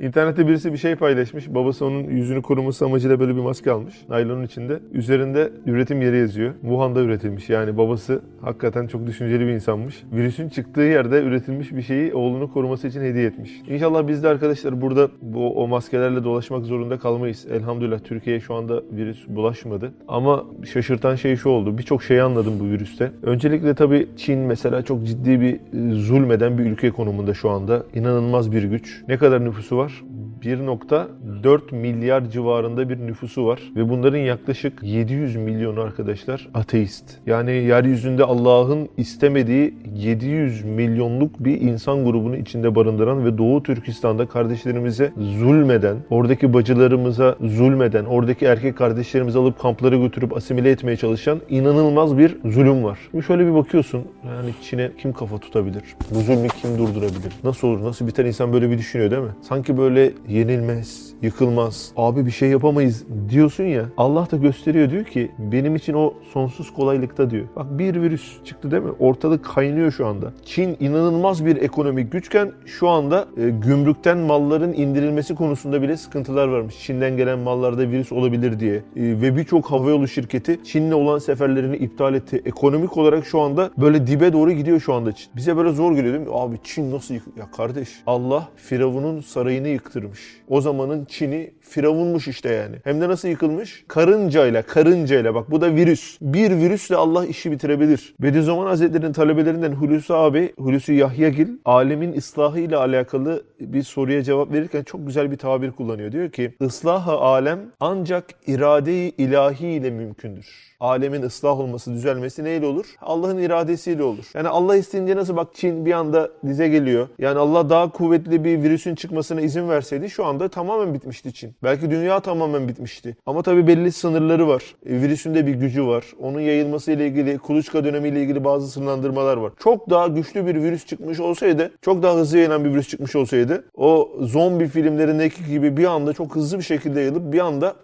[0.00, 1.54] İnternette birisi bir şey paylaşmış.
[1.54, 3.94] Babası onun yüzünü koruması amacıyla böyle bir maske almış.
[4.08, 4.80] Naylonun içinde.
[4.92, 6.54] Üzerinde üretim yeri yazıyor.
[6.60, 7.48] Wuhan'da üretilmiş.
[7.48, 10.02] Yani babası hakikaten çok düşünceli bir insanmış.
[10.12, 13.50] Virüsün çıktığı yerde üretilmiş bir şeyi oğlunu koruması için hediye etmiş.
[13.68, 17.46] İnşallah biz de arkadaşlar burada bu o maskelerle dolaşmak zorunda kalmayız.
[17.50, 19.92] Elhamdülillah Türkiye'ye şu anda virüs bulaşmadı.
[20.08, 21.78] Ama şaşırtan şey şu oldu.
[21.78, 23.12] Birçok şeyi anladım bu virüste.
[23.22, 25.60] Öncelikle tabii Çin mesela çok ciddi bir
[25.92, 27.82] zulmeden bir ülke konumunda şu anda.
[27.94, 29.02] İnanılmaz bir güç.
[29.08, 29.85] Ne kadar nüfusu var?
[29.86, 30.04] Також
[30.46, 37.04] 1.4 milyar civarında bir nüfusu var ve bunların yaklaşık 700 milyonu arkadaşlar ateist.
[37.26, 45.12] Yani yeryüzünde Allah'ın istemediği 700 milyonluk bir insan grubunu içinde barındıran ve Doğu Türkistan'da kardeşlerimize
[45.18, 52.36] zulmeden, oradaki bacılarımıza zulmeden, oradaki erkek kardeşlerimizi alıp kamplara götürüp asimile etmeye çalışan inanılmaz bir
[52.44, 52.98] zulüm var.
[53.10, 55.82] Şimdi şöyle bir bakıyorsun yani Çin'e kim kafa tutabilir?
[56.14, 57.32] Bu zulmü kim durdurabilir?
[57.44, 57.84] Nasıl olur?
[57.84, 59.30] Nasıl biter insan böyle bir düşünüyor değil mi?
[59.42, 63.84] Sanki böyle yenilmez, yıkılmaz, abi bir şey yapamayız diyorsun ya.
[63.96, 67.46] Allah da gösteriyor diyor ki benim için o sonsuz kolaylıkta diyor.
[67.56, 68.90] Bak bir virüs çıktı değil mi?
[68.98, 70.32] Ortalık kaynıyor şu anda.
[70.44, 76.74] Çin inanılmaz bir ekonomik güçken şu anda e, gümrükten malların indirilmesi konusunda bile sıkıntılar varmış.
[76.78, 78.74] Çin'den gelen mallarda virüs olabilir diye.
[78.76, 82.42] E, ve birçok havayolu şirketi Çin'le olan seferlerini iptal etti.
[82.44, 85.30] Ekonomik olarak şu anda böyle dibe doğru gidiyor şu anda Çin.
[85.36, 86.34] Bize böyle zor geliyor değil mi?
[86.34, 87.24] Abi Çin nasıl yık...
[87.36, 90.15] Ya kardeş Allah Firavun'un sarayını yıktırmış.
[90.48, 92.76] O zamanın Çin'i Firavunmuş işte yani.
[92.84, 93.84] Hem de nasıl yıkılmış?
[93.88, 95.34] Karıncayla, karıncayla.
[95.34, 96.18] Bak bu da virüs.
[96.20, 98.14] Bir virüsle Allah işi bitirebilir.
[98.20, 104.82] Bediüzzaman Hazretleri'nin talebelerinden Hulusi abi, Hulusi Yahyagil, alemin ıslahı ile alakalı bir soruya cevap verirken
[104.82, 106.12] çok güzel bir tabir kullanıyor.
[106.12, 112.86] Diyor ki, ıslahı alem ancak irade-i ilahi ile mümkündür alemin ıslah olması, düzelmesi neyle olur?
[113.00, 114.24] Allah'ın iradesiyle olur.
[114.34, 117.08] Yani Allah isteyince nasıl bak Çin bir anda dize geliyor.
[117.18, 121.54] Yani Allah daha kuvvetli bir virüsün çıkmasına izin verseydi şu anda tamamen bitmişti Çin.
[121.62, 123.16] Belki dünya tamamen bitmişti.
[123.26, 124.62] Ama tabii belli sınırları var.
[124.86, 126.04] E, virüsün de bir gücü var.
[126.20, 129.52] Onun yayılması ile ilgili, kuluçka dönemiyle ilgili bazı sınırlandırmalar var.
[129.58, 133.64] Çok daha güçlü bir virüs çıkmış olsaydı, çok daha hızlı yayılan bir virüs çıkmış olsaydı,
[133.74, 137.76] o zombi filmlerindeki gibi bir anda çok hızlı bir şekilde yayılıp bir anda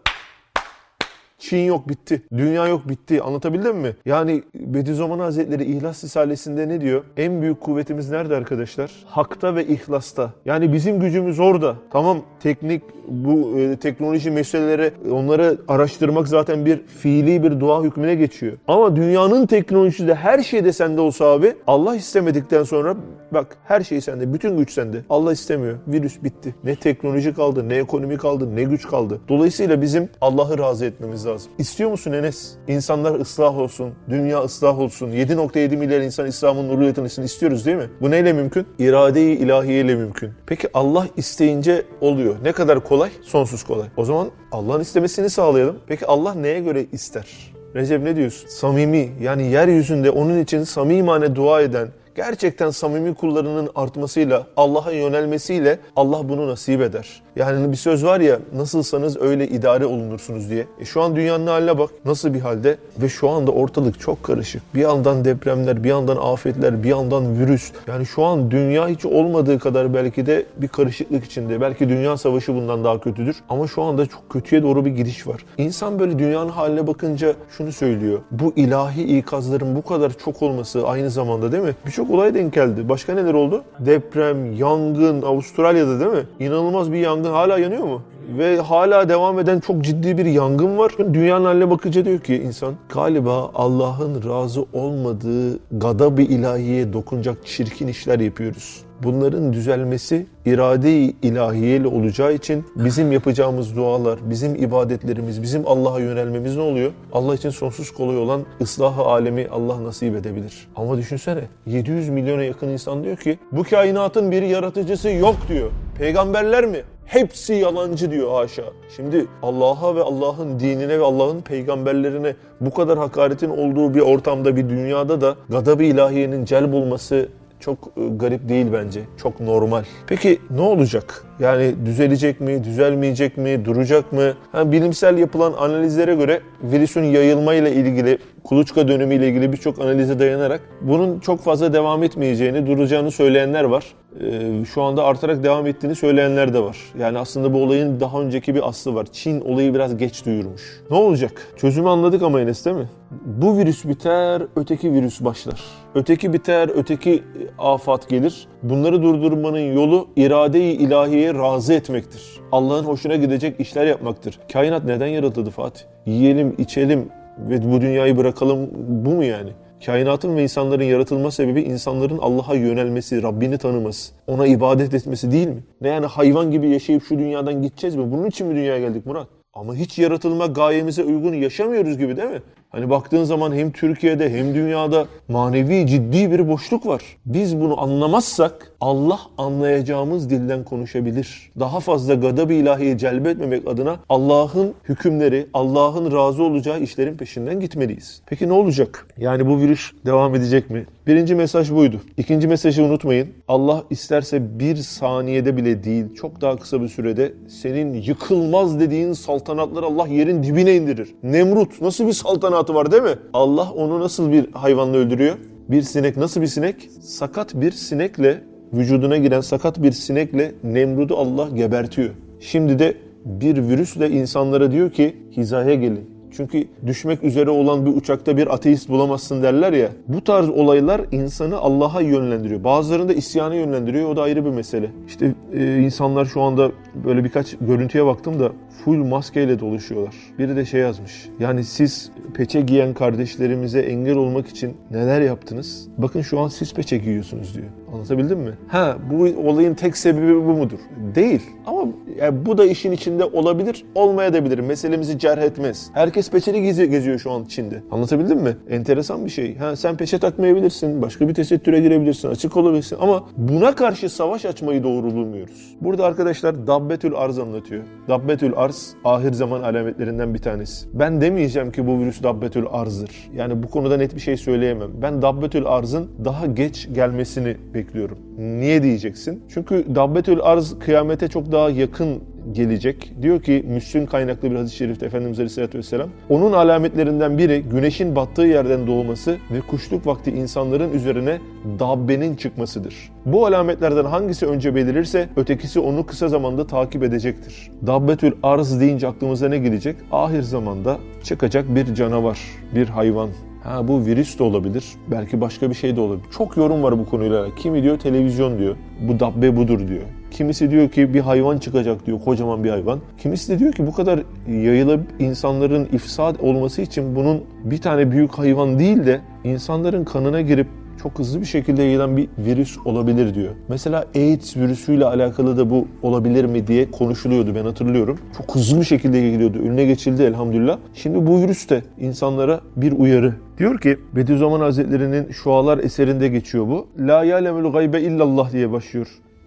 [1.43, 2.23] Çin yok bitti.
[2.37, 3.23] Dünya yok bitti.
[3.23, 3.97] Anlatabildim mi?
[4.05, 7.05] Yani Bediüzzaman Hazretleri İhlas Risalesi'nde ne diyor?
[7.17, 8.91] En büyük kuvvetimiz nerede arkadaşlar?
[9.07, 10.33] Hakta ve ihlasta.
[10.45, 11.77] Yani bizim gücümüz orada.
[11.91, 18.53] Tamam teknik bu e, teknoloji meseleleri onları araştırmak zaten bir fiili bir dua hükmüne geçiyor.
[18.69, 22.97] Ama dünyanın teknolojisi de her şeyde sende olsa abi Allah istemedikten sonra
[23.31, 24.35] bak her şey sende.
[24.35, 25.05] Bütün güç sende.
[25.11, 25.79] Allah istemiyor.
[25.89, 26.55] Virüs bitti.
[26.65, 29.21] Ne teknoloji kaldı, ne ekonomi kaldı, ne güç kaldı.
[29.29, 31.32] Dolayısıyla bizim Allah'ı razı etmemiz lazım.
[31.59, 32.53] İstiyor musun Enes?
[32.69, 35.11] İnsanlar ıslah olsun, dünya ıslah olsun.
[35.11, 37.91] 7.7 milyar insan İslam'ın nuru yatınısını istiyoruz değil mi?
[38.01, 38.67] Bu neyle mümkün?
[38.79, 40.31] İrade-i ilahiyeyle mümkün.
[40.47, 42.35] Peki Allah isteyince oluyor.
[42.43, 43.11] Ne kadar kolay?
[43.23, 43.89] Sonsuz kolay.
[43.97, 45.79] O zaman Allah'ın istemesini sağlayalım.
[45.87, 47.53] Peki Allah neye göre ister?
[47.75, 48.49] Recep ne diyorsun?
[48.49, 56.29] Samimi yani yeryüzünde onun için samimane dua eden, gerçekten samimi kullarının artmasıyla, Allah'a yönelmesiyle Allah
[56.29, 57.23] bunu nasip eder.
[57.37, 60.67] Yani bir söz var ya nasılsanız öyle idare olunursunuz diye.
[60.81, 64.63] E şu an dünyanın haline bak nasıl bir halde ve şu anda ortalık çok karışık.
[64.75, 67.73] Bir yandan depremler, bir yandan afetler, bir yandan virüs.
[67.87, 71.61] Yani şu an dünya hiç olmadığı kadar belki de bir karışıklık içinde.
[71.61, 73.37] Belki dünya savaşı bundan daha kötüdür.
[73.49, 75.45] Ama şu anda çok kötüye doğru bir gidiş var.
[75.59, 78.19] İnsan böyle dünyanın haline bakınca şunu söylüyor.
[78.31, 81.75] Bu ilahi ikazların bu kadar çok olması aynı zamanda değil mi?
[81.87, 82.89] Birçok olay denk geldi.
[82.89, 83.65] Başka neler oldu?
[83.79, 86.27] Deprem, yangın, Avustralya'da değil mi?
[86.41, 88.03] İnanılmaz bir yangın hala yanıyor mu?
[88.29, 90.93] Ve hala devam eden çok ciddi bir yangın var.
[91.13, 98.21] Dünyanın haline bakınca diyor ki insan galiba Allah'ın razı olmadığı gadab-ı ilahiye dokunacak çirkin işler
[98.21, 98.85] yapıyoruz.
[99.03, 106.63] Bunların düzelmesi irade-i ilahiyeyle olacağı için bizim yapacağımız dualar, bizim ibadetlerimiz, bizim Allah'a yönelmemiz ne
[106.63, 106.93] oluyor?
[107.13, 110.69] Allah için sonsuz kolay olan ıslahı alemi Allah nasip edebilir.
[110.77, 115.71] Ama düşünsene 700 milyona yakın insan diyor ki bu kainatın bir yaratıcısı yok diyor.
[115.99, 116.83] Peygamberler mi?
[117.07, 118.65] Hepsi yalancı diyor haşa.
[118.97, 124.69] Şimdi Allah'a ve Allah'ın dinine ve Allah'ın peygamberlerine bu kadar hakaretin olduğu bir ortamda, bir
[124.69, 127.29] dünyada da gadab-ı ilahiyenin celb olması
[127.61, 129.01] çok e, garip değil bence.
[129.17, 129.85] Çok normal.
[130.07, 131.25] Peki ne olacak?
[131.41, 134.33] Yani düzelecek mi, düzelmeyecek mi, duracak mı?
[134.55, 141.21] Yani bilimsel yapılan analizlere göre virüsün yayılmayla ilgili, kuluçka dönemiyle ilgili birçok analize dayanarak bunun
[141.21, 143.85] çok fazla devam etmeyeceğini, duracağını söyleyenler var.
[144.21, 146.77] Ee, şu anda artarak devam ettiğini söyleyenler de var.
[146.99, 149.07] Yani aslında bu olayın daha önceki bir aslı var.
[149.13, 150.63] Çin olayı biraz geç duyurmuş.
[150.91, 151.33] Ne olacak?
[151.57, 152.89] Çözümü anladık ama Enes değil mi?
[153.27, 155.61] Bu virüs biter, öteki virüs başlar.
[155.95, 157.23] Öteki biter, öteki
[157.59, 158.47] afat gelir.
[158.63, 162.41] Bunları durdurmanın yolu irade-i ilahiye ilahiye razı etmektir.
[162.53, 164.39] Allah'ın hoşuna gidecek işler yapmaktır.
[164.53, 165.83] Kainat neden yaratıldı Fatih?
[166.07, 167.09] Yiyelim, içelim
[167.39, 169.51] ve bu dünyayı bırakalım bu mu yani?
[169.87, 175.63] Kainatın ve insanların yaratılma sebebi insanların Allah'a yönelmesi, Rabbini tanıması, ona ibadet etmesi değil mi?
[175.81, 178.13] Ne yani hayvan gibi yaşayıp şu dünyadan gideceğiz mi?
[178.13, 179.29] Bunun için mi dünyaya geldik Murat?
[179.55, 182.43] Ama hiç yaratılma gayemize uygun yaşamıyoruz gibi değil mi?
[182.73, 187.03] Hani baktığın zaman hem Türkiye'de hem dünyada manevi ciddi bir boşluk var.
[187.27, 191.51] Biz bunu anlamazsak Allah anlayacağımız dilden konuşabilir.
[191.61, 198.23] Daha fazla gadab-ı ilahiyi celbetmemek adına Allah'ın hükümleri, Allah'ın razı olacağı işlerin peşinden gitmeliyiz.
[198.27, 199.07] Peki ne olacak?
[199.19, 200.87] Yani bu virüs devam edecek mi?
[201.07, 202.01] Birinci mesaj buydu.
[202.17, 203.29] İkinci mesajı unutmayın.
[203.49, 209.87] Allah isterse bir saniyede bile değil, çok daha kısa bir sürede senin yıkılmaz dediğin saltanatları
[209.87, 211.15] Allah yerin dibine indirir.
[211.23, 212.13] Nemrut nasıl bir
[212.63, 213.23] saltanatı var değil mi?
[213.33, 215.37] Allah onu nasıl bir hayvanla öldürüyor?
[215.69, 216.91] Bir sinek nasıl bir sinek?
[217.01, 218.43] Sakat bir sinekle
[218.73, 222.11] vücuduna giren sakat bir sinekle Nemrud'u Allah gebertiyor.
[222.41, 222.95] Şimdi de
[223.25, 226.11] bir virüsle insanlara diyor ki hizaya gelin.
[226.37, 229.89] Çünkü düşmek üzere olan bir uçakta bir ateist bulamazsın derler ya.
[230.09, 232.65] Bu tarz olaylar insanı Allah'a yönlendiriyor.
[232.65, 234.09] Bazılarını da isyana yönlendiriyor.
[234.09, 234.91] O da ayrı bir mesele.
[235.07, 236.73] İşte e, insanlar şu anda
[237.05, 238.53] böyle birkaç görüntüye baktım da
[238.85, 240.15] full maskeyle dolaşıyorlar.
[240.39, 241.29] Biri de şey yazmış.
[241.41, 245.89] Yani siz peçe giyen kardeşlerimize engel olmak için neler yaptınız?
[245.99, 247.67] Bakın şu an siz peçe giyiyorsunuz diyor.
[247.95, 248.53] Anlatabildim mi?
[248.69, 250.79] Ha bu olayın tek sebebi bu mudur?
[251.15, 251.43] Değil.
[251.67, 251.89] Ama
[252.21, 254.59] yani bu da işin içinde olabilir, olmayabilir.
[254.59, 255.91] Meselemizi cerh etmez.
[255.95, 257.83] Herkes peçeli gezi geziyor şu an Çin'de.
[257.91, 258.57] Anlatabildim mi?
[258.71, 259.57] Enteresan bir şey.
[259.57, 264.83] Ha sen peçe takmayabilirsin, başka bir tesettüre girebilirsin, açık olabilirsin ama buna karşı savaş açmayı
[264.83, 265.77] doğru bulmuyoruz.
[265.81, 267.83] Burada arkadaşlar Dabbetül Arz anlatıyor.
[268.09, 270.89] Dabbetül Arz ahir zaman alametlerinden bir tanesi.
[270.93, 273.31] Ben demeyeceğim ki bu virüs Dabbetül Arz'dır.
[273.35, 274.91] Yani bu konuda net bir şey söyleyemem.
[275.03, 278.19] Ben Dabbetül Arz'ın daha geç gelmesini bekliyorum.
[278.39, 279.43] Niye diyeceksin?
[279.49, 283.13] Çünkü Dabbetül Arz kıyamete çok daha yakın gelecek.
[283.23, 286.09] Diyor ki Müslüm kaynaklı bir hadis-i şerifte Efendimiz Aleyhisselatü Vesselam.
[286.29, 291.39] Onun alametlerinden biri güneşin battığı yerden doğması ve kuşluk vakti insanların üzerine
[291.79, 292.95] dabbenin çıkmasıdır.
[293.27, 297.71] Bu alametlerden hangisi önce belirirse ötekisi onu kısa zamanda takip edecektir.
[297.87, 299.97] Dabbetül arz deyince aklımıza ne gelecek?
[300.13, 302.39] Ahir zamanda çıkacak bir canavar,
[302.75, 303.29] bir hayvan,
[303.65, 304.85] Ha bu virüs de olabilir.
[305.11, 306.27] Belki başka bir şey de olabilir.
[306.31, 307.55] Çok yorum var bu konuyla.
[307.55, 308.77] Kimi diyor televizyon diyor.
[309.09, 310.03] Bu dabbe budur diyor.
[310.31, 312.21] Kimisi diyor ki bir hayvan çıkacak diyor.
[312.25, 313.01] Kocaman bir hayvan.
[313.19, 318.33] Kimisi de diyor ki bu kadar yayılıp insanların ifsad olması için bunun bir tane büyük
[318.33, 320.67] hayvan değil de insanların kanına girip
[321.03, 323.55] çok hızlı bir şekilde yayılan bir virüs olabilir diyor.
[323.69, 328.19] Mesela AIDS virüsüyle alakalı da bu olabilir mi diye konuşuluyordu ben hatırlıyorum.
[328.37, 329.59] Çok hızlı bir şekilde yayılıyordu.
[329.59, 330.79] Önüne geçildi elhamdülillah.
[330.95, 333.35] Şimdi bu virüs de insanlara bir uyarı.
[333.59, 336.87] Diyor ki Bediüzzaman Hazretleri'nin Şualar eserinde geçiyor bu.
[336.99, 339.07] La ya'lemul gaybe illallah diye başlıyor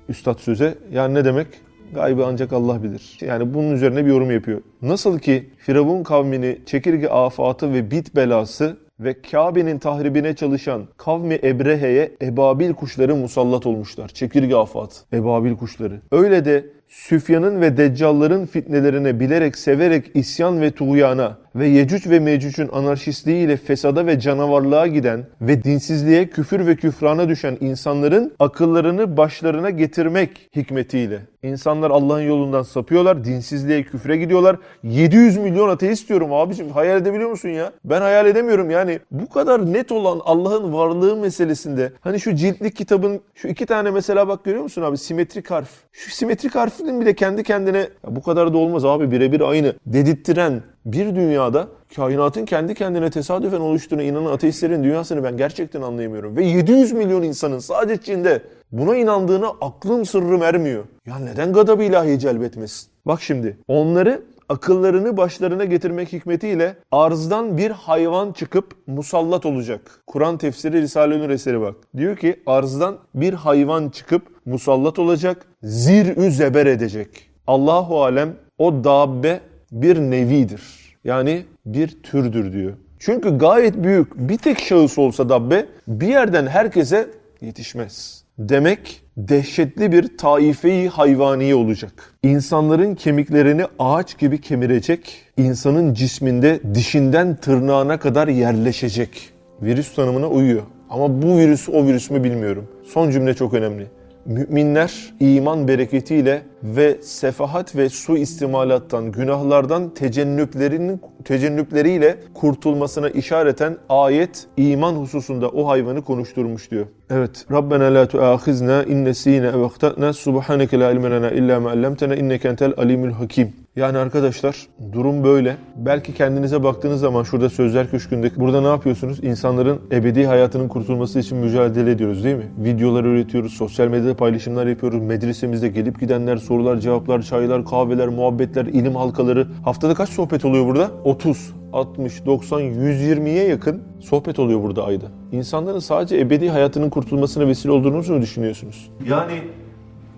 [0.09, 0.75] üstad söze.
[0.91, 1.47] Yani ne demek?
[1.93, 3.17] Gaybı ancak Allah bilir.
[3.21, 4.61] Yani bunun üzerine bir yorum yapıyor.
[4.81, 12.11] Nasıl ki Firavun kavmini çekirge afatı ve bit belası ve Kabe'nin tahribine çalışan kavmi Ebrehe'ye
[12.21, 14.07] ebabil kuşları musallat olmuşlar.
[14.07, 16.01] Çekirge afat, ebabil kuşları.
[16.11, 22.69] Öyle de Süfyan'ın ve Deccalların fitnelerine bilerek severek isyan ve tuğyana ve Yecüc ve Mecüc'ün
[22.71, 30.49] anarşistliğiyle fesada ve canavarlığa giden ve dinsizliğe, küfür ve küfrana düşen insanların akıllarını başlarına getirmek
[30.55, 31.19] hikmetiyle.
[31.43, 34.57] İnsanlar Allah'ın yolundan sapıyorlar, dinsizliğe, küfre gidiyorlar.
[34.83, 36.69] 700 milyon ateist diyorum abicim.
[36.69, 37.71] Hayal edebiliyor musun ya?
[37.85, 38.99] Ben hayal edemiyorum yani.
[39.11, 41.93] Bu kadar net olan Allah'ın varlığı meselesinde.
[42.01, 44.97] Hani şu ciltlik kitabın şu iki tane mesela bak görüyor musun abi?
[44.97, 45.69] Simetrik harf.
[45.91, 51.15] Şu simetrik harfinin bile kendi kendine bu kadar da olmaz abi birebir aynı dedirttiren bir
[51.15, 56.35] dünyada kainatın kendi kendine tesadüfen oluştuğuna inanan ateistlerin dünyasını ben gerçekten anlayamıyorum.
[56.35, 58.41] Ve 700 milyon insanın sadece Çin'de
[58.71, 60.83] buna inandığına aklım sırrım ermiyor.
[61.07, 62.89] Ya neden gadab-ı ilahi celbetmesin?
[63.05, 70.01] Bak şimdi onları akıllarını başlarına getirmek hikmetiyle arzdan bir hayvan çıkıp musallat olacak.
[70.07, 71.75] Kur'an tefsiri Risale-i Nur eseri bak.
[71.97, 77.29] Diyor ki arzdan bir hayvan çıkıp musallat olacak, zir-ü zeber edecek.
[77.47, 79.39] Allahu alem o dabbe
[79.71, 80.61] bir nevidir.
[81.03, 82.73] Yani bir türdür diyor.
[82.99, 87.09] Çünkü gayet büyük bir tek şahıs olsa dabbe bir yerden herkese
[87.41, 88.24] yetişmez.
[88.39, 92.13] Demek dehşetli bir taifeyi hayvani olacak.
[92.23, 99.29] İnsanların kemiklerini ağaç gibi kemirecek, insanın cisminde dişinden tırnağına kadar yerleşecek.
[99.61, 100.63] Virüs tanımına uyuyor.
[100.89, 102.67] Ama bu virüs o virüs mü bilmiyorum.
[102.83, 103.87] Son cümle çok önemli.
[104.25, 114.93] müminler iman bereketiyle ve sefahat ve su istimalattan, günahlardan tecennüplerinin tecennüpleriyle kurtulmasına işareten ayet iman
[114.93, 116.85] hususunda o hayvanı konuşturmuş diyor.
[117.09, 117.45] Evet.
[117.51, 122.47] Rabbena la tuahizna in nesina ev akhtana subhaneke la ilme lena illa ma allamtena inneke
[122.47, 123.53] entel alimul hakim.
[123.75, 125.57] Yani arkadaşlar durum böyle.
[125.75, 129.23] Belki kendinize baktığınız zaman şurada Sözler Köşkü'nde burada ne yapıyorsunuz?
[129.23, 132.45] İnsanların ebedi hayatının kurtulması için mücadele ediyoruz değil mi?
[132.57, 135.01] Videolar üretiyoruz, sosyal medyada paylaşımlar yapıyoruz.
[135.01, 139.47] Medresemizde gelip gidenler, sorular, cevaplar, çaylar, kahveler, muhabbetler, ilim halkaları.
[139.65, 140.91] Haftada kaç sohbet oluyor burada?
[141.03, 141.53] 30.
[141.73, 145.05] 60, 90, 120'ye yakın sohbet oluyor burada ayda.
[145.31, 148.89] İnsanların sadece ebedi hayatının kurtulmasına vesile olduğunuzu mu düşünüyorsunuz?
[149.09, 149.33] Yani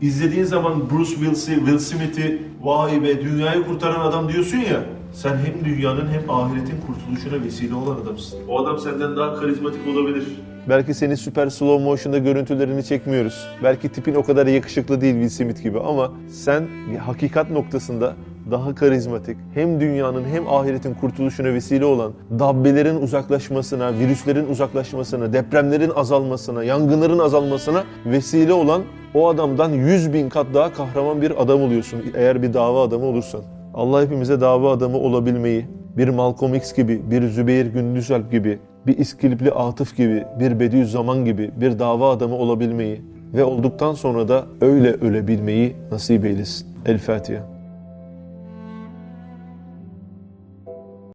[0.02, 4.84] izlediğin zaman Bruce Willis'i, Will Smith'i vay be dünyayı kurtaran adam diyorsun ya
[5.22, 8.40] sen hem dünyanın hem ahiretin kurtuluşuna vesile olan adamsın.
[8.48, 10.24] O adam senden daha karizmatik olabilir.
[10.70, 13.48] Belki seni süper slow motion'da görüntülerini çekmiyoruz.
[13.64, 16.68] Belki tipin o kadar yakışıklı değil Will Smith gibi ama sen
[17.06, 18.16] hakikat noktasında
[18.52, 26.64] daha karizmatik, hem dünyanın hem ahiretin kurtuluşuna vesile olan, dabbelerin uzaklaşmasına, virüslerin uzaklaşmasına, depremlerin azalmasına,
[26.64, 28.82] yangınların azalmasına vesile olan
[29.14, 33.57] o adamdan 100 bin kat daha kahraman bir adam oluyorsun eğer bir dava adamı olursan.
[33.78, 35.66] Allah hepimize dava adamı olabilmeyi,
[35.98, 41.52] bir Malcolm X gibi, bir Zübeyir Gündüzalp gibi, bir İskilipli Atıf gibi, bir Bediüzzaman gibi
[41.62, 43.02] bir dava adamı olabilmeyi
[43.34, 46.68] ve olduktan sonra da öyle ölebilmeyi nasip eylesin.
[46.86, 47.57] El Fatiha.